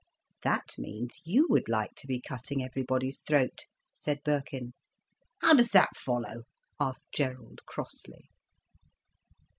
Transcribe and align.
"That 0.41 0.73
means 0.79 1.21
you 1.25 1.45
would 1.51 1.69
like 1.69 1.93
to 1.97 2.07
be 2.07 2.19
cutting 2.19 2.63
everybody's 2.63 3.21
throat," 3.21 3.67
said 3.93 4.23
Birkin. 4.25 4.73
"How 5.43 5.53
does 5.53 5.69
that 5.73 5.95
follow?" 5.95 6.45
asked 6.79 7.05
Gerald 7.13 7.63
crossly. 7.67 8.27